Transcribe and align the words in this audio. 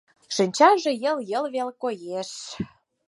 Шинчаже 0.35 0.91
йыл-йыл 1.03 1.45
веле 1.55 1.73
коеш. 1.81 2.29